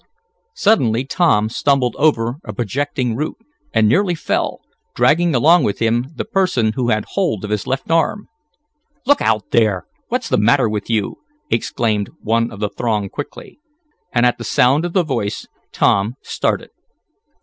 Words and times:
Suddenly 0.55 1.03
Tom 1.05 1.47
stumbled 1.47 1.95
over 1.99 2.37
a 2.43 2.53
projecting 2.53 3.15
root, 3.15 3.37
and 3.71 3.87
nearly 3.87 4.15
fell, 4.15 4.61
dragging 4.95 5.35
along 5.35 5.63
with 5.63 5.77
him 5.77 6.07
the 6.15 6.25
person 6.25 6.73
who 6.73 6.89
had 6.89 7.05
hold 7.09 7.43
of 7.45 7.51
his 7.51 7.67
left 7.67 7.91
arm. 7.91 8.27
"Look 9.05 9.21
out 9.21 9.51
there! 9.51 9.85
What's 10.07 10.27
the 10.27 10.39
matter 10.39 10.67
with 10.67 10.89
you?" 10.89 11.17
exclaimed 11.51 12.09
one 12.19 12.49
of 12.51 12.59
the 12.59 12.69
throng 12.69 13.09
quickly, 13.09 13.59
and 14.11 14.25
at 14.25 14.39
the 14.39 14.43
sound 14.43 14.85
of 14.85 14.93
the 14.93 15.03
voice 15.03 15.45
Tom 15.71 16.15
started. 16.23 16.71